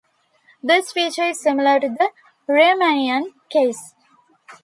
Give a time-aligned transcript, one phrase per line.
[0.63, 2.09] This feature is similar to the
[2.49, 3.93] Riemannian case.